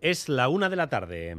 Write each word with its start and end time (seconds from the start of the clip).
Es 0.00 0.30
la 0.30 0.48
una 0.48 0.70
de 0.70 0.76
la 0.76 0.88
tarde. 0.88 1.36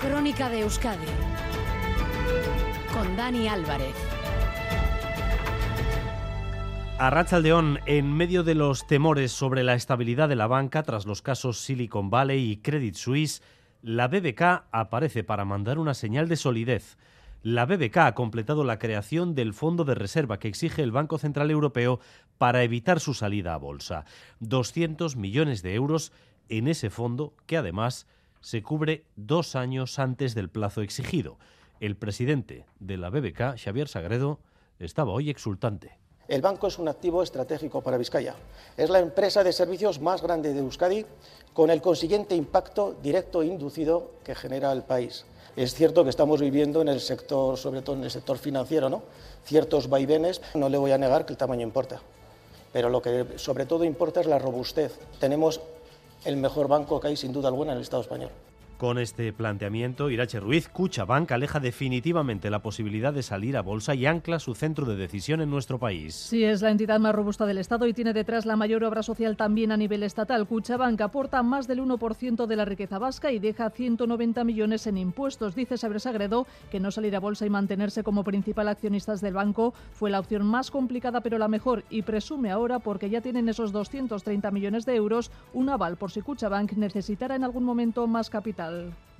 Crónica 0.00 0.48
de 0.48 0.60
Euskadi 0.60 1.06
con 2.94 3.16
Dani 3.16 3.48
Álvarez. 3.48 3.96
Arrachaldeón, 7.00 7.80
en 7.86 8.16
medio 8.16 8.44
de 8.44 8.54
los 8.54 8.86
temores 8.86 9.32
sobre 9.32 9.64
la 9.64 9.74
estabilidad 9.74 10.28
de 10.28 10.36
la 10.36 10.46
banca 10.46 10.84
tras 10.84 11.04
los 11.04 11.20
casos 11.20 11.58
Silicon 11.58 12.10
Valley 12.10 12.52
y 12.52 12.56
Credit 12.58 12.94
Suisse, 12.94 13.42
la 13.82 14.06
BBK 14.06 14.66
aparece 14.70 15.24
para 15.24 15.44
mandar 15.44 15.80
una 15.80 15.94
señal 15.94 16.28
de 16.28 16.36
solidez. 16.36 16.96
La 17.42 17.66
BBK 17.66 17.96
ha 17.98 18.14
completado 18.14 18.64
la 18.64 18.80
creación 18.80 19.36
del 19.36 19.54
fondo 19.54 19.84
de 19.84 19.94
reserva 19.94 20.40
que 20.40 20.48
exige 20.48 20.82
el 20.82 20.90
Banco 20.90 21.18
Central 21.18 21.52
Europeo 21.52 22.00
para 22.36 22.64
evitar 22.64 22.98
su 22.98 23.14
salida 23.14 23.54
a 23.54 23.58
bolsa. 23.58 24.04
200 24.40 25.14
millones 25.14 25.62
de 25.62 25.74
euros 25.74 26.12
en 26.48 26.66
ese 26.66 26.90
fondo 26.90 27.34
que 27.46 27.56
además 27.56 28.08
se 28.40 28.62
cubre 28.62 29.04
dos 29.14 29.54
años 29.54 30.00
antes 30.00 30.34
del 30.34 30.48
plazo 30.48 30.82
exigido. 30.82 31.38
El 31.78 31.96
presidente 31.96 32.66
de 32.80 32.96
la 32.96 33.08
BBK, 33.08 33.56
Xavier 33.56 33.86
Sagredo, 33.86 34.40
estaba 34.80 35.12
hoy 35.12 35.30
exultante. 35.30 35.96
El 36.28 36.42
banco 36.42 36.66
es 36.66 36.78
un 36.78 36.88
activo 36.88 37.22
estratégico 37.22 37.80
para 37.80 37.96
Vizcaya. 37.96 38.34
Es 38.76 38.90
la 38.90 38.98
empresa 38.98 39.42
de 39.42 39.50
servicios 39.50 39.98
más 39.98 40.20
grande 40.20 40.52
de 40.52 40.60
Euskadi, 40.60 41.06
con 41.54 41.70
el 41.70 41.80
consiguiente 41.80 42.34
impacto 42.36 42.94
directo 43.02 43.40
e 43.40 43.46
inducido 43.46 44.10
que 44.24 44.34
genera 44.34 44.70
el 44.72 44.82
país. 44.82 45.24
Es 45.56 45.72
cierto 45.72 46.04
que 46.04 46.10
estamos 46.10 46.42
viviendo 46.42 46.82
en 46.82 46.88
el 46.88 47.00
sector, 47.00 47.56
sobre 47.56 47.80
todo 47.80 47.96
en 47.96 48.04
el 48.04 48.10
sector 48.10 48.36
financiero, 48.36 48.90
¿no? 48.90 49.02
ciertos 49.46 49.88
vaivenes. 49.88 50.42
No 50.52 50.68
le 50.68 50.76
voy 50.76 50.92
a 50.92 50.98
negar 50.98 51.24
que 51.24 51.32
el 51.32 51.38
tamaño 51.38 51.62
importa, 51.62 52.02
pero 52.74 52.90
lo 52.90 53.00
que 53.00 53.24
sobre 53.36 53.64
todo 53.64 53.84
importa 53.84 54.20
es 54.20 54.26
la 54.26 54.38
robustez. 54.38 54.98
Tenemos 55.18 55.62
el 56.26 56.36
mejor 56.36 56.68
banco 56.68 57.00
que 57.00 57.08
hay, 57.08 57.16
sin 57.16 57.32
duda 57.32 57.48
alguna, 57.48 57.72
en 57.72 57.78
el 57.78 57.82
Estado 57.84 58.02
español. 58.02 58.30
Con 58.78 58.98
este 58.98 59.32
planteamiento, 59.32 60.08
Irache 60.08 60.38
Ruiz, 60.38 60.68
Cuchabank 60.68 61.32
aleja 61.32 61.58
definitivamente 61.58 62.48
la 62.48 62.62
posibilidad 62.62 63.12
de 63.12 63.24
salir 63.24 63.56
a 63.56 63.60
bolsa 63.60 63.96
y 63.96 64.06
ancla 64.06 64.38
su 64.38 64.54
centro 64.54 64.86
de 64.86 64.94
decisión 64.94 65.40
en 65.40 65.50
nuestro 65.50 65.80
país. 65.80 66.14
Sí, 66.14 66.44
es 66.44 66.62
la 66.62 66.70
entidad 66.70 67.00
más 67.00 67.12
robusta 67.12 67.44
del 67.44 67.58
Estado 67.58 67.88
y 67.88 67.92
tiene 67.92 68.12
detrás 68.12 68.46
la 68.46 68.54
mayor 68.54 68.84
obra 68.84 69.02
social 69.02 69.36
también 69.36 69.72
a 69.72 69.76
nivel 69.76 70.04
estatal. 70.04 70.46
Cuchabank 70.46 71.00
aporta 71.00 71.42
más 71.42 71.66
del 71.66 71.80
1% 71.80 72.46
de 72.46 72.54
la 72.54 72.64
riqueza 72.64 73.00
vasca 73.00 73.32
y 73.32 73.40
deja 73.40 73.68
190 73.68 74.44
millones 74.44 74.86
en 74.86 74.96
impuestos. 74.96 75.56
Dice 75.56 75.76
Saber 75.76 75.98
Sagredo 75.98 76.46
que 76.70 76.78
no 76.78 76.92
salir 76.92 77.16
a 77.16 77.20
bolsa 77.20 77.46
y 77.46 77.50
mantenerse 77.50 78.04
como 78.04 78.22
principal 78.22 78.68
accionistas 78.68 79.20
del 79.20 79.34
banco 79.34 79.74
fue 79.90 80.08
la 80.08 80.20
opción 80.20 80.46
más 80.46 80.70
complicada 80.70 81.20
pero 81.20 81.38
la 81.38 81.48
mejor 81.48 81.82
y 81.90 82.02
presume 82.02 82.52
ahora, 82.52 82.78
porque 82.78 83.10
ya 83.10 83.22
tienen 83.22 83.48
esos 83.48 83.72
230 83.72 84.52
millones 84.52 84.86
de 84.86 84.94
euros, 84.94 85.32
un 85.52 85.68
aval 85.68 85.96
por 85.96 86.12
si 86.12 86.22
Cuchabank 86.22 86.74
necesitara 86.74 87.34
en 87.34 87.42
algún 87.42 87.64
momento 87.64 88.06
más 88.06 88.30
capital. 88.30 88.67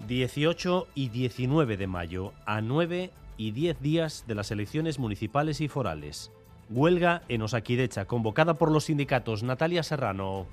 18 0.06 0.86
y 0.94 1.08
19 1.08 1.76
de 1.76 1.86
mayo, 1.86 2.32
a 2.46 2.60
9 2.60 3.10
y 3.36 3.50
10 3.52 3.80
días 3.80 4.24
de 4.26 4.34
las 4.34 4.50
elecciones 4.50 4.98
municipales 4.98 5.60
y 5.60 5.68
forales. 5.68 6.30
Huelga 6.70 7.22
en 7.28 7.42
Osakidecha, 7.42 8.04
convocada 8.04 8.54
por 8.54 8.70
los 8.70 8.84
sindicatos. 8.84 9.42
Natalia 9.42 9.82
Serrano. 9.82 10.46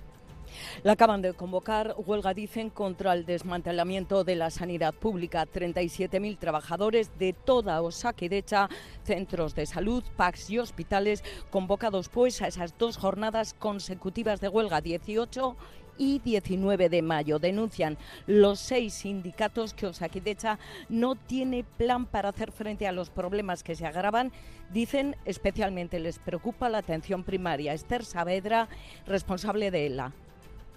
La 0.83 0.93
acaban 0.93 1.21
de 1.21 1.33
convocar, 1.33 1.95
huelga 1.97 2.33
dicen, 2.33 2.69
contra 2.69 3.13
el 3.13 3.25
desmantelamiento 3.25 4.23
de 4.23 4.35
la 4.35 4.49
sanidad 4.49 4.93
pública. 4.93 5.45
37.000 5.45 6.37
trabajadores 6.37 7.17
de 7.19 7.33
toda 7.33 7.81
Osakidecha, 7.81 8.69
centros 9.03 9.55
de 9.55 9.65
salud, 9.65 10.03
PACs 10.15 10.49
y 10.49 10.59
hospitales, 10.59 11.23
convocados 11.49 12.09
pues 12.09 12.41
a 12.41 12.47
esas 12.47 12.77
dos 12.77 12.97
jornadas 12.97 13.53
consecutivas 13.53 14.39
de 14.39 14.47
huelga, 14.47 14.81
18 14.81 15.57
y 15.97 16.19
19 16.19 16.89
de 16.89 17.01
mayo. 17.01 17.39
Denuncian 17.39 17.97
los 18.27 18.59
seis 18.59 18.93
sindicatos 18.93 19.73
que 19.73 19.87
Osakidecha 19.87 20.59
no 20.89 21.15
tiene 21.15 21.63
plan 21.63 22.05
para 22.05 22.29
hacer 22.29 22.51
frente 22.51 22.87
a 22.87 22.91
los 22.91 23.09
problemas 23.09 23.63
que 23.63 23.75
se 23.75 23.85
agravan. 23.85 24.31
Dicen 24.71 25.15
especialmente 25.25 25.99
les 25.99 26.19
preocupa 26.19 26.69
la 26.69 26.79
atención 26.79 27.23
primaria. 27.23 27.73
Esther 27.73 28.05
Saavedra, 28.05 28.67
responsable 29.05 29.71
de 29.71 29.87
ELA. 29.87 30.11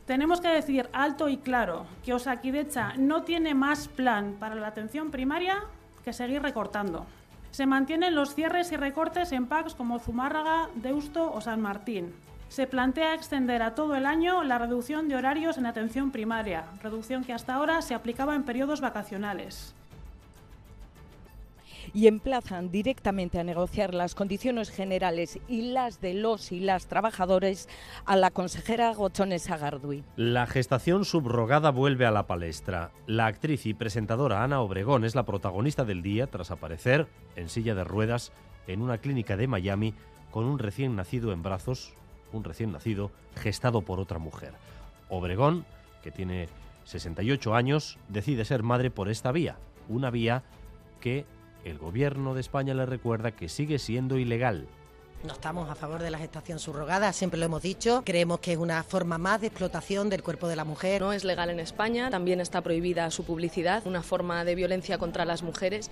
Tenemos 0.06 0.40
que 0.40 0.48
decir 0.48 0.88
alto 0.94 1.28
y 1.28 1.36
claro 1.36 1.86
que 2.02 2.14
Osakidecha 2.14 2.94
no 2.96 3.24
tiene 3.24 3.54
más 3.54 3.88
plan 3.88 4.36
para 4.40 4.54
la 4.54 4.68
atención 4.68 5.10
primaria 5.10 5.64
que 6.02 6.14
seguir 6.14 6.40
recortando. 6.40 7.04
Se 7.50 7.66
mantienen 7.66 8.14
los 8.14 8.34
cierres 8.34 8.72
y 8.72 8.76
recortes 8.76 9.32
en 9.32 9.46
PACs 9.46 9.74
como 9.74 9.98
Zumárraga, 9.98 10.68
Deusto 10.76 11.30
o 11.30 11.40
San 11.40 11.60
Martín. 11.60 12.14
Se 12.48 12.66
plantea 12.66 13.14
extender 13.14 13.62
a 13.62 13.74
todo 13.74 13.94
el 13.94 14.06
año 14.06 14.42
la 14.42 14.58
reducción 14.58 15.08
de 15.08 15.16
horarios 15.16 15.58
en 15.58 15.66
atención 15.66 16.10
primaria, 16.10 16.64
reducción 16.82 17.24
que 17.24 17.32
hasta 17.32 17.54
ahora 17.54 17.82
se 17.82 17.94
aplicaba 17.94 18.34
en 18.34 18.44
periodos 18.44 18.80
vacacionales 18.80 19.74
y 21.94 22.06
emplazan 22.06 22.70
directamente 22.70 23.38
a 23.38 23.44
negociar 23.44 23.94
las 23.94 24.14
condiciones 24.14 24.70
generales 24.70 25.38
y 25.48 25.72
las 25.72 26.00
de 26.00 26.14
los 26.14 26.52
y 26.52 26.60
las 26.60 26.86
trabajadores 26.86 27.68
a 28.04 28.16
la 28.16 28.30
consejera 28.30 28.92
Gochones 28.94 29.50
Agardui. 29.50 30.04
La 30.16 30.46
gestación 30.46 31.04
subrogada 31.04 31.70
vuelve 31.70 32.06
a 32.06 32.10
la 32.10 32.26
palestra. 32.26 32.90
La 33.06 33.26
actriz 33.26 33.66
y 33.66 33.74
presentadora 33.74 34.42
Ana 34.42 34.60
Obregón 34.60 35.04
es 35.04 35.14
la 35.14 35.24
protagonista 35.24 35.84
del 35.84 36.02
día 36.02 36.26
tras 36.26 36.50
aparecer 36.50 37.06
en 37.36 37.48
silla 37.48 37.74
de 37.74 37.84
ruedas 37.84 38.32
en 38.66 38.82
una 38.82 38.98
clínica 38.98 39.36
de 39.36 39.48
Miami 39.48 39.94
con 40.30 40.44
un 40.44 40.58
recién 40.58 40.94
nacido 40.94 41.32
en 41.32 41.42
brazos 41.42 41.94
un 42.32 42.44
recién 42.44 42.72
nacido 42.72 43.10
gestado 43.36 43.82
por 43.82 44.00
otra 44.00 44.18
mujer. 44.18 44.52
Obregón, 45.08 45.64
que 46.02 46.10
tiene 46.10 46.48
68 46.84 47.54
años, 47.54 47.98
decide 48.08 48.44
ser 48.44 48.62
madre 48.62 48.90
por 48.90 49.08
esta 49.08 49.32
vía, 49.32 49.56
una 49.88 50.10
vía 50.10 50.42
que 51.00 51.24
el 51.64 51.78
gobierno 51.78 52.34
de 52.34 52.40
España 52.40 52.74
le 52.74 52.86
recuerda 52.86 53.32
que 53.32 53.48
sigue 53.48 53.78
siendo 53.78 54.18
ilegal. 54.18 54.66
No 55.24 55.32
estamos 55.32 55.68
a 55.68 55.74
favor 55.74 56.00
de 56.00 56.10
la 56.10 56.18
gestación 56.18 56.60
subrogada, 56.60 57.12
siempre 57.12 57.40
lo 57.40 57.46
hemos 57.46 57.60
dicho. 57.60 58.02
Creemos 58.06 58.38
que 58.38 58.52
es 58.52 58.58
una 58.58 58.84
forma 58.84 59.18
más 59.18 59.40
de 59.40 59.48
explotación 59.48 60.08
del 60.10 60.22
cuerpo 60.22 60.46
de 60.46 60.54
la 60.54 60.64
mujer. 60.64 61.02
No 61.02 61.12
es 61.12 61.24
legal 61.24 61.50
en 61.50 61.58
España, 61.58 62.08
también 62.08 62.40
está 62.40 62.62
prohibida 62.62 63.10
su 63.10 63.24
publicidad, 63.24 63.84
una 63.86 64.02
forma 64.02 64.44
de 64.44 64.54
violencia 64.54 64.96
contra 64.96 65.24
las 65.24 65.42
mujeres 65.42 65.90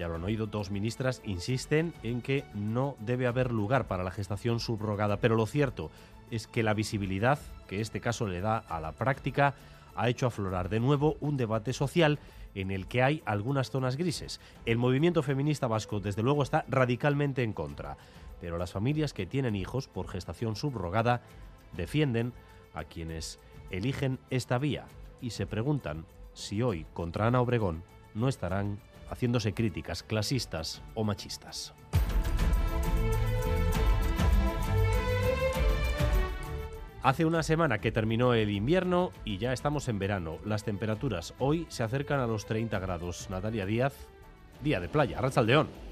ya 0.00 0.08
lo 0.08 0.14
han 0.14 0.24
oído, 0.24 0.46
dos 0.46 0.70
ministras 0.70 1.20
insisten 1.26 1.92
en 2.02 2.22
que 2.22 2.44
no 2.54 2.96
debe 3.00 3.26
haber 3.26 3.52
lugar 3.52 3.86
para 3.86 4.02
la 4.02 4.10
gestación 4.10 4.58
subrogada, 4.58 5.18
pero 5.18 5.36
lo 5.36 5.44
cierto 5.44 5.90
es 6.30 6.46
que 6.46 6.62
la 6.62 6.72
visibilidad 6.72 7.38
que 7.68 7.82
este 7.82 8.00
caso 8.00 8.26
le 8.26 8.40
da 8.40 8.56
a 8.56 8.80
la 8.80 8.92
práctica 8.92 9.54
ha 9.94 10.08
hecho 10.08 10.26
aflorar 10.26 10.70
de 10.70 10.80
nuevo 10.80 11.18
un 11.20 11.36
debate 11.36 11.74
social 11.74 12.18
en 12.54 12.70
el 12.70 12.86
que 12.86 13.02
hay 13.02 13.22
algunas 13.26 13.70
zonas 13.70 13.96
grises. 13.96 14.40
El 14.64 14.78
movimiento 14.78 15.22
feminista 15.22 15.66
vasco, 15.66 16.00
desde 16.00 16.22
luego, 16.22 16.42
está 16.42 16.64
radicalmente 16.66 17.42
en 17.42 17.52
contra, 17.52 17.98
pero 18.40 18.56
las 18.56 18.72
familias 18.72 19.12
que 19.12 19.26
tienen 19.26 19.54
hijos 19.54 19.86
por 19.86 20.08
gestación 20.08 20.56
subrogada 20.56 21.20
defienden 21.76 22.32
a 22.72 22.84
quienes 22.84 23.38
eligen 23.70 24.18
esta 24.30 24.56
vía 24.56 24.86
y 25.20 25.30
se 25.30 25.46
preguntan 25.46 26.06
si 26.32 26.62
hoy 26.62 26.86
contra 26.94 27.26
Ana 27.26 27.42
Obregón 27.42 27.82
no 28.14 28.28
estarán 28.30 28.78
haciéndose 29.10 29.52
críticas 29.52 30.02
clasistas 30.02 30.82
o 30.94 31.04
machistas. 31.04 31.74
Hace 37.02 37.24
una 37.24 37.42
semana 37.42 37.80
que 37.80 37.92
terminó 37.92 38.34
el 38.34 38.50
invierno 38.50 39.10
y 39.24 39.38
ya 39.38 39.54
estamos 39.54 39.88
en 39.88 39.98
verano. 39.98 40.36
Las 40.44 40.64
temperaturas 40.64 41.34
hoy 41.38 41.66
se 41.70 41.82
acercan 41.82 42.20
a 42.20 42.26
los 42.26 42.44
30 42.44 42.78
grados. 42.78 43.28
Natalia 43.30 43.64
Díaz, 43.64 43.94
día 44.62 44.80
de 44.80 44.88
playa, 44.88 45.18
León. 45.42 45.89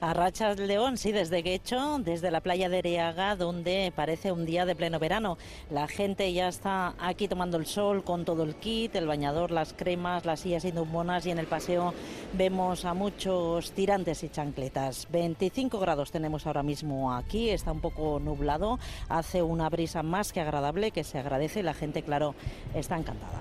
A 0.00 0.12
Rachas 0.12 0.58
León, 0.58 0.98
sí, 0.98 1.10
desde 1.10 1.40
Guecho, 1.40 1.98
desde 2.00 2.30
la 2.30 2.42
playa 2.42 2.68
de 2.68 2.80
Eriaga, 2.80 3.34
donde 3.34 3.92
parece 3.96 4.30
un 4.30 4.44
día 4.44 4.66
de 4.66 4.76
pleno 4.76 4.98
verano. 4.98 5.38
La 5.70 5.88
gente 5.88 6.30
ya 6.34 6.48
está 6.48 6.94
aquí 6.98 7.28
tomando 7.28 7.56
el 7.56 7.64
sol 7.64 8.04
con 8.04 8.26
todo 8.26 8.42
el 8.42 8.56
kit, 8.56 8.94
el 8.94 9.06
bañador, 9.06 9.50
las 9.50 9.72
cremas, 9.72 10.26
las 10.26 10.40
sillas 10.40 10.66
monas 10.74 11.24
y 11.24 11.30
en 11.30 11.38
el 11.38 11.46
paseo 11.46 11.94
vemos 12.34 12.84
a 12.84 12.92
muchos 12.92 13.72
tirantes 13.72 14.22
y 14.22 14.28
chancletas. 14.28 15.08
25 15.10 15.78
grados 15.78 16.10
tenemos 16.10 16.46
ahora 16.46 16.62
mismo 16.62 17.14
aquí, 17.14 17.48
está 17.48 17.72
un 17.72 17.80
poco 17.80 18.20
nublado, 18.20 18.78
hace 19.08 19.42
una 19.42 19.70
brisa 19.70 20.02
más 20.02 20.32
que 20.32 20.40
agradable 20.40 20.90
que 20.90 21.04
se 21.04 21.18
agradece 21.18 21.60
y 21.60 21.62
la 21.62 21.74
gente, 21.74 22.02
claro, 22.02 22.34
está 22.74 22.98
encantada. 22.98 23.40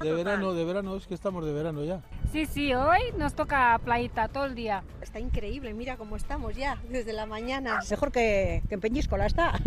De 0.00 0.12
verano, 0.12 0.54
de 0.54 0.64
verano, 0.64 0.96
es 0.96 1.06
que 1.06 1.12
estamos 1.12 1.44
de 1.44 1.52
verano 1.52 1.84
ya. 1.84 2.00
Sí, 2.32 2.46
sí, 2.46 2.72
hoy 2.72 3.00
nos 3.18 3.34
toca 3.34 3.78
playita 3.84 4.28
todo 4.28 4.46
el 4.46 4.54
día. 4.54 4.82
Está 5.02 5.20
increíble, 5.20 5.74
mira 5.74 5.98
cómo 5.98 6.16
estamos 6.16 6.56
ya, 6.56 6.78
desde 6.88 7.12
la 7.12 7.26
mañana. 7.26 7.80
Mejor 7.90 8.10
que, 8.10 8.62
que 8.66 8.74
en 8.74 8.80
Peñíscola 8.80 9.26
está. 9.26 9.52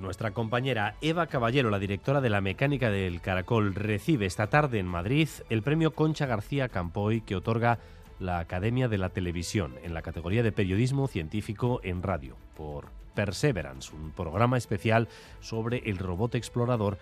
Nuestra 0.00 0.32
compañera 0.32 0.96
Eva 1.00 1.26
Caballero, 1.28 1.70
la 1.70 1.78
directora 1.78 2.20
de 2.20 2.28
la 2.30 2.42
mecánica 2.42 2.90
del 2.90 3.22
Caracol, 3.22 3.74
recibe 3.74 4.26
esta 4.26 4.48
tarde 4.48 4.78
en 4.78 4.86
Madrid 4.86 5.28
el 5.48 5.62
premio 5.62 5.92
Concha 5.94 6.26
García 6.26 6.68
Campoy 6.68 7.22
que 7.22 7.36
otorga 7.36 7.78
la 8.18 8.38
Academia 8.38 8.88
de 8.88 8.98
la 8.98 9.10
Televisión 9.10 9.76
en 9.82 9.94
la 9.94 10.02
categoría 10.02 10.42
de 10.42 10.52
periodismo 10.52 11.08
científico 11.08 11.80
en 11.82 12.02
radio 12.02 12.36
por 12.54 12.88
Perseverance, 13.14 13.94
un 13.94 14.12
programa 14.12 14.56
especial 14.56 15.08
sobre 15.40 15.78
el 15.90 15.98
robot 15.98 16.34
explorador 16.34 16.98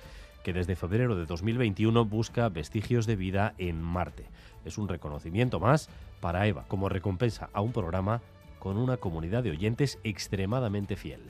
que 0.48 0.54
desde 0.54 0.76
febrero 0.76 1.14
de 1.14 1.26
2021 1.26 2.06
busca 2.06 2.48
vestigios 2.48 3.04
de 3.04 3.16
vida 3.16 3.52
en 3.58 3.82
Marte. 3.82 4.24
Es 4.64 4.78
un 4.78 4.88
reconocimiento 4.88 5.60
más 5.60 5.90
para 6.22 6.46
Eva 6.46 6.64
como 6.68 6.88
recompensa 6.88 7.50
a 7.52 7.60
un 7.60 7.72
programa 7.72 8.22
con 8.58 8.78
una 8.78 8.96
comunidad 8.96 9.42
de 9.42 9.50
oyentes 9.50 9.98
extremadamente 10.04 10.96
fiel. 10.96 11.20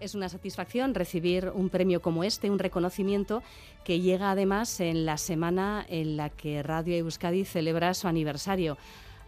Es 0.00 0.16
una 0.16 0.28
satisfacción 0.28 0.96
recibir 0.96 1.52
un 1.54 1.68
premio 1.68 2.02
como 2.02 2.24
este, 2.24 2.50
un 2.50 2.58
reconocimiento 2.58 3.44
que 3.84 4.00
llega 4.00 4.32
además 4.32 4.80
en 4.80 5.06
la 5.06 5.16
semana 5.16 5.86
en 5.88 6.16
la 6.16 6.28
que 6.28 6.64
Radio 6.64 6.96
Euskadi 6.96 7.44
celebra 7.44 7.94
su 7.94 8.08
aniversario. 8.08 8.78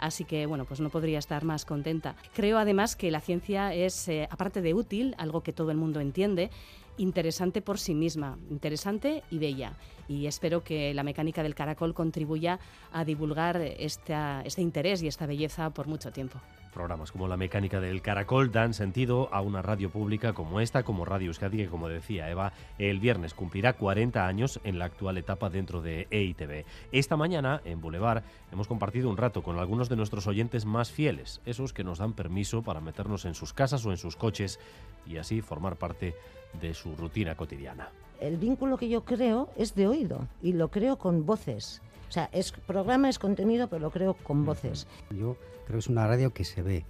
Así 0.01 0.25
que, 0.25 0.47
bueno, 0.47 0.65
pues 0.65 0.81
no 0.81 0.91
podría 0.91 1.21
estar 1.21 1.45
más 1.45 1.65
contenta. 1.65 2.17
Creo 2.35 2.59
además 2.59 2.97
que 2.97 3.13
la 3.13 3.21
ciencia 3.21 3.73
es, 3.73 4.09
eh, 4.09 4.27
aparte 4.33 4.63
de 4.63 4.75
útil, 4.75 5.15
algo 5.17 5.43
que 5.43 5.53
todo 5.53 5.71
el 5.71 5.77
mundo 5.77 6.01
entiende, 6.01 6.51
interesante 6.99 7.63
por 7.63 7.79
sí 7.79 7.95
misma, 7.95 8.39
interesante 8.51 9.23
y 9.31 9.39
bella. 9.39 9.73
Y 10.09 10.27
espero 10.27 10.63
que 10.63 10.93
la 10.95 11.03
mecánica 11.03 11.43
del 11.43 11.55
caracol 11.55 11.95
contribuya 11.95 12.59
a 12.93 13.05
divulgar 13.05 13.57
esta, 13.61 14.43
este 14.45 14.63
interés 14.63 15.03
y 15.03 15.09
esta 15.09 15.27
belleza 15.27 15.71
por 15.71 15.87
mucho 15.87 16.13
tiempo. 16.13 16.41
Programas 16.73 17.11
como 17.13 17.29
La 17.29 17.37
Mecánica 17.37 17.81
del 17.81 18.03
Caracol 18.03 18.53
dan 18.53 18.75
sentido 18.75 19.29
a 19.33 19.41
una 19.41 19.63
radio 19.63 19.91
pública 19.91 20.33
como 20.35 20.61
esta, 20.61 20.83
como 20.83 21.05
Radio 21.05 21.29
Euskadi, 21.29 21.59
que 21.59 21.69
como 21.69 21.89
decía 21.89 22.31
Eva, 22.31 22.53
el 22.79 23.01
viernes 23.01 23.35
cumplirá 23.35 23.73
40 23.73 24.27
años 24.27 24.61
en 24.65 24.79
la 24.79 24.85
actual 24.85 25.19
etapa 25.19 25.51
dentro 25.51 25.81
de 25.81 26.07
EITV. 26.11 26.65
Esta 26.93 27.17
mañana, 27.17 27.63
en 27.65 27.81
Boulevard, 27.81 28.23
hemos 28.53 28.69
compartido 28.69 29.09
un 29.09 29.17
rato 29.17 29.43
con 29.43 29.59
algunos 29.59 29.89
de 29.89 29.97
nuestros 29.97 30.27
oyentes 30.27 30.67
más 30.67 30.93
fieles, 30.93 31.41
esos 31.47 31.73
que 31.73 31.85
nos 31.85 31.99
dan 31.99 32.13
permiso 32.13 32.63
para 32.63 32.81
meternos 32.81 33.25
en 33.25 33.35
sus 33.35 33.53
casas 33.53 33.85
o 33.87 33.91
en 33.91 33.97
sus 33.97 34.17
coches 34.17 34.61
y 35.07 35.17
así 35.17 35.41
formar 35.41 35.77
parte 35.77 36.15
de 36.61 36.75
su 36.75 36.95
rutina 36.97 37.35
cotidiana. 37.35 37.91
El 38.21 38.37
vínculo 38.37 38.77
que 38.77 38.89
yo 38.89 39.05
creo 39.05 39.49
es 39.57 39.75
de 39.75 39.87
oído 39.87 40.27
y 40.43 40.53
lo 40.53 40.71
creo 40.71 40.99
con 40.99 41.25
voces. 41.25 41.81
O 42.09 42.13
sea, 42.13 42.29
es 42.33 42.53
programa, 42.53 43.09
es 43.09 43.19
contenido, 43.19 43.69
pero 43.69 43.81
lo 43.81 43.91
creo 43.91 44.15
con 44.15 44.45
voces. 44.45 44.87
Yo 45.11 45.37
creo 45.67 45.77
que 45.77 45.79
es 45.79 45.89
una 45.89 46.07
radio 46.07 46.33
que 46.33 46.45
se 46.45 46.63
ve, 46.63 46.85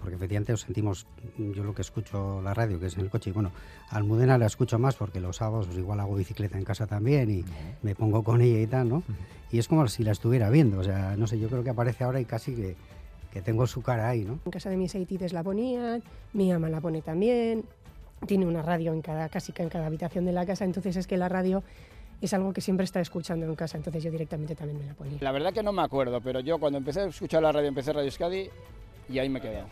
porque 0.00 0.16
efectivamente 0.16 0.52
os 0.52 0.60
sentimos, 0.60 1.06
yo 1.38 1.64
lo 1.64 1.74
que 1.74 1.82
escucho 1.82 2.40
la 2.42 2.54
radio, 2.54 2.78
que 2.78 2.86
es 2.86 2.94
en 2.94 3.00
el 3.00 3.10
coche, 3.10 3.30
y 3.30 3.32
bueno, 3.32 3.52
Almudena 3.88 4.38
la 4.38 4.46
escucho 4.46 4.78
más 4.78 4.96
porque 4.96 5.20
los 5.20 5.36
sábados 5.36 5.66
pues 5.66 5.78
igual 5.78 6.00
hago 6.00 6.14
bicicleta 6.14 6.58
en 6.58 6.64
casa 6.64 6.86
también 6.86 7.30
y 7.30 7.44
me 7.82 7.94
pongo 7.94 8.22
con 8.22 8.40
ella 8.42 8.60
y 8.60 8.66
tal, 8.66 8.88
¿no? 8.88 9.02
Y 9.50 9.58
es 9.58 9.66
como 9.66 9.88
si 9.88 10.04
la 10.04 10.12
estuviera 10.12 10.50
viendo, 10.50 10.78
o 10.78 10.84
sea, 10.84 11.16
no 11.16 11.26
sé, 11.26 11.38
yo 11.38 11.48
creo 11.48 11.64
que 11.64 11.70
aparece 11.70 12.04
ahora 12.04 12.20
y 12.20 12.24
casi 12.24 12.54
que, 12.54 12.76
que 13.32 13.42
tengo 13.42 13.66
su 13.66 13.82
cara 13.82 14.08
ahí, 14.08 14.24
¿no? 14.24 14.38
En 14.44 14.50
casa 14.50 14.70
de 14.70 14.76
mis 14.76 14.94
haitides 14.94 15.32
la 15.32 15.42
ponían, 15.42 16.02
mi 16.32 16.52
mamá 16.52 16.68
la 16.68 16.80
pone 16.80 17.02
también, 17.02 17.64
tiene 18.26 18.46
una 18.46 18.62
radio 18.62 18.92
en 18.92 19.02
cada, 19.02 19.28
casi 19.28 19.52
en 19.56 19.68
cada 19.68 19.86
habitación 19.86 20.24
de 20.24 20.32
la 20.32 20.46
casa, 20.46 20.64
entonces 20.64 20.96
es 20.96 21.06
que 21.06 21.16
la 21.16 21.28
radio 21.28 21.62
es 22.20 22.34
algo 22.34 22.52
que 22.52 22.60
siempre 22.60 22.84
está 22.84 23.00
escuchando 23.00 23.46
en 23.46 23.54
casa, 23.54 23.78
entonces 23.78 24.02
yo 24.02 24.10
directamente 24.10 24.54
también 24.54 24.78
me 24.78 24.86
la 24.86 24.94
ponía. 24.94 25.18
La 25.20 25.32
verdad 25.32 25.52
que 25.52 25.62
no 25.62 25.72
me 25.72 25.82
acuerdo, 25.82 26.20
pero 26.20 26.40
yo 26.40 26.58
cuando 26.58 26.78
empecé 26.78 27.00
a 27.00 27.06
escuchar 27.06 27.42
la 27.42 27.52
radio, 27.52 27.68
empecé 27.68 27.92
Radio 27.92 28.06
Euskadi 28.06 28.50
y 29.08 29.18
ahí 29.18 29.28
me 29.28 29.40
quedé. 29.40 29.62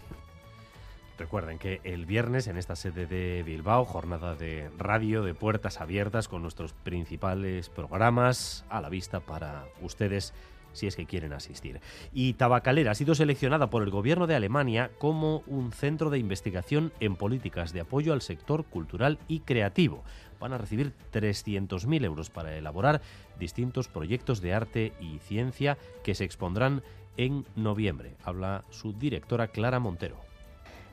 Recuerden 1.18 1.58
que 1.58 1.80
el 1.82 2.06
viernes 2.06 2.46
en 2.46 2.56
esta 2.56 2.76
sede 2.76 3.06
de 3.06 3.42
Bilbao, 3.42 3.84
jornada 3.84 4.36
de 4.36 4.70
radio 4.78 5.24
de 5.24 5.34
puertas 5.34 5.80
abiertas 5.80 6.28
con 6.28 6.42
nuestros 6.42 6.72
principales 6.72 7.68
programas 7.68 8.64
a 8.70 8.80
la 8.80 8.88
vista 8.88 9.18
para 9.18 9.64
ustedes 9.82 10.32
si 10.78 10.86
es 10.86 10.96
que 10.96 11.06
quieren 11.06 11.32
asistir. 11.32 11.80
Y 12.12 12.34
Tabacalera 12.34 12.92
ha 12.92 12.94
sido 12.94 13.14
seleccionada 13.14 13.68
por 13.70 13.82
el 13.82 13.90
gobierno 13.90 14.26
de 14.26 14.34
Alemania 14.34 14.90
como 14.98 15.42
un 15.46 15.72
centro 15.72 16.10
de 16.10 16.18
investigación 16.18 16.92
en 17.00 17.16
políticas 17.16 17.72
de 17.72 17.80
apoyo 17.80 18.12
al 18.12 18.22
sector 18.22 18.64
cultural 18.64 19.18
y 19.28 19.40
creativo. 19.40 20.04
Van 20.40 20.52
a 20.52 20.58
recibir 20.58 20.92
300.000 21.12 22.04
euros 22.04 22.30
para 22.30 22.56
elaborar 22.56 23.02
distintos 23.38 23.88
proyectos 23.88 24.40
de 24.40 24.54
arte 24.54 24.92
y 25.00 25.18
ciencia 25.18 25.76
que 26.04 26.14
se 26.14 26.24
expondrán 26.24 26.82
en 27.16 27.44
noviembre. 27.56 28.14
Habla 28.24 28.64
su 28.70 28.92
directora 28.92 29.48
Clara 29.48 29.80
Montero. 29.80 30.16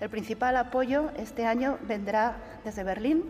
El 0.02 0.10
principal 0.10 0.58
apoyo 0.58 1.12
este 1.18 1.46
año 1.46 1.78
vendrá 1.88 2.60
desde 2.66 2.84
Berlín, 2.84 3.24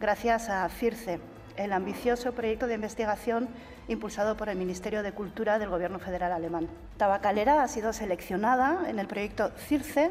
gracias 0.00 0.48
a 0.48 0.68
CIRCE, 0.68 1.20
el 1.60 1.72
ambicioso 1.72 2.32
proyecto 2.32 2.66
de 2.66 2.74
investigación 2.74 3.48
impulsado 3.88 4.36
por 4.36 4.48
el 4.48 4.56
Ministerio 4.56 5.02
de 5.02 5.12
Cultura 5.12 5.58
del 5.58 5.68
Gobierno 5.68 5.98
Federal 5.98 6.32
alemán. 6.32 6.68
Tabacalera 6.96 7.62
ha 7.62 7.68
sido 7.68 7.92
seleccionada 7.92 8.88
en 8.88 8.98
el 8.98 9.06
proyecto 9.06 9.50
CIRCE 9.68 10.10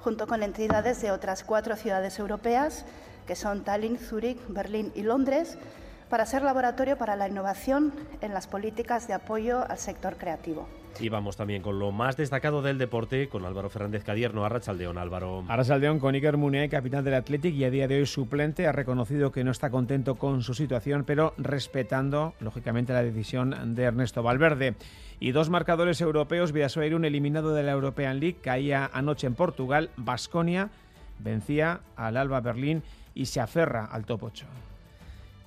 junto 0.00 0.26
con 0.26 0.42
entidades 0.42 1.00
de 1.00 1.10
otras 1.10 1.44
cuatro 1.44 1.76
ciudades 1.76 2.18
europeas, 2.18 2.84
que 3.26 3.36
son 3.36 3.64
Tallinn, 3.64 3.98
Zúrich, 3.98 4.40
Berlín 4.48 4.92
y 4.94 5.02
Londres, 5.02 5.58
para 6.08 6.26
ser 6.26 6.42
laboratorio 6.42 6.96
para 6.96 7.16
la 7.16 7.28
innovación 7.28 7.92
en 8.20 8.34
las 8.34 8.46
políticas 8.46 9.06
de 9.08 9.14
apoyo 9.14 9.64
al 9.68 9.78
sector 9.78 10.16
creativo. 10.16 10.68
Y 11.00 11.10
vamos 11.10 11.36
también 11.36 11.62
con 11.62 11.78
lo 11.78 11.92
más 11.92 12.16
destacado 12.16 12.60
del 12.60 12.76
deporte, 12.76 13.28
con 13.28 13.44
Álvaro 13.44 13.70
Fernández 13.70 14.02
Cadierno, 14.02 14.44
Arrachaldeón, 14.44 14.98
Álvaro. 14.98 15.44
Arrachaldeón 15.46 16.00
con 16.00 16.14
Iker 16.14 16.36
Muniain, 16.36 16.68
capitán 16.68 17.04
del 17.04 17.14
Athletic 17.14 17.54
y 17.54 17.64
a 17.64 17.70
día 17.70 17.86
de 17.86 17.98
hoy 17.98 18.06
suplente, 18.06 18.66
ha 18.66 18.72
reconocido 18.72 19.30
que 19.30 19.44
no 19.44 19.52
está 19.52 19.70
contento 19.70 20.16
con 20.16 20.42
su 20.42 20.54
situación, 20.54 21.04
pero 21.04 21.34
respetando, 21.38 22.34
lógicamente, 22.40 22.92
la 22.92 23.04
decisión 23.04 23.76
de 23.76 23.84
Ernesto 23.84 24.24
Valverde. 24.24 24.74
Y 25.20 25.30
dos 25.30 25.50
marcadores 25.50 26.00
europeos, 26.00 26.50
Vidasoa 26.50 26.86
un 26.96 27.04
eliminado 27.04 27.54
de 27.54 27.62
la 27.62 27.72
European 27.72 28.18
League, 28.18 28.38
caía 28.42 28.90
anoche 28.92 29.28
en 29.28 29.34
Portugal, 29.34 29.90
Basconia 29.96 30.70
vencía 31.18 31.80
al 31.96 32.16
Alba 32.16 32.40
Berlín 32.40 32.82
y 33.14 33.26
se 33.26 33.40
aferra 33.40 33.84
al 33.84 34.04
top 34.04 34.24
8. 34.24 34.46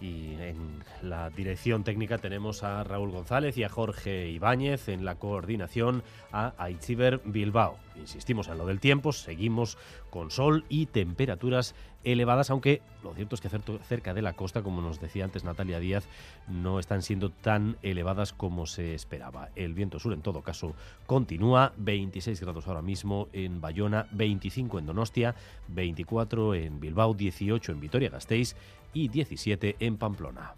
Y 0.01 0.33
en 0.41 0.83
la 1.03 1.29
dirección 1.29 1.83
técnica 1.83 2.17
tenemos 2.17 2.63
a 2.63 2.83
Raúl 2.83 3.11
González 3.11 3.55
y 3.57 3.63
a 3.63 3.69
Jorge 3.69 4.29
Ibáñez, 4.29 4.89
en 4.89 5.05
la 5.05 5.15
coordinación 5.15 6.03
a 6.31 6.53
Aitziber 6.57 7.21
Bilbao. 7.23 7.77
Insistimos 7.95 8.47
en 8.47 8.57
lo 8.57 8.65
del 8.65 8.79
tiempo, 8.79 9.11
seguimos 9.11 9.77
con 10.09 10.31
sol 10.31 10.65
y 10.69 10.85
temperaturas 10.87 11.75
elevadas, 12.03 12.49
aunque 12.49 12.81
lo 13.03 13.13
cierto 13.13 13.35
es 13.35 13.41
que 13.41 13.49
cerca 13.49 14.13
de 14.13 14.21
la 14.21 14.33
costa, 14.33 14.63
como 14.63 14.81
nos 14.81 14.99
decía 14.99 15.23
antes 15.23 15.43
Natalia 15.43 15.79
Díaz, 15.79 16.07
no 16.47 16.79
están 16.79 17.01
siendo 17.01 17.29
tan 17.29 17.77
elevadas 17.81 18.33
como 18.33 18.65
se 18.65 18.95
esperaba. 18.95 19.49
El 19.55 19.73
viento 19.73 19.99
sur, 19.99 20.13
en 20.13 20.21
todo 20.21 20.41
caso, 20.41 20.75
continúa, 21.05 21.73
26 21.77 22.41
grados 22.41 22.67
ahora 22.67 22.81
mismo 22.81 23.27
en 23.33 23.61
Bayona, 23.61 24.07
25 24.11 24.79
en 24.79 24.85
Donostia, 24.85 25.35
24 25.67 26.55
en 26.55 26.79
Bilbao, 26.79 27.13
18 27.13 27.71
en 27.71 27.79
Vitoria-Gasteiz 27.79 28.55
y 28.93 29.07
17 29.09 29.77
en 29.79 29.97
Pamplona. 29.97 30.53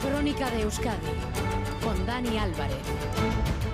Crónica 0.00 0.50
de 0.50 0.62
Euskadi 0.62 1.06
con 1.82 2.06
Dani 2.06 2.38
Álvarez. 2.38 3.73